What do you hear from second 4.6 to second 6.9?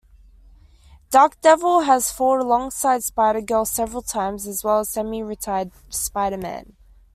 well as the semi-retired Spider-Man.